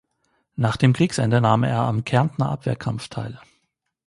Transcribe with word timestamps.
Nach 0.55 0.77
dem 0.77 0.93
Kriegsende 0.93 1.41
nahm 1.41 1.61
er 1.61 1.81
am 1.81 2.03
Kärntner 2.03 2.49
Abwehrkampf 2.49 3.07
teil. 3.09 3.39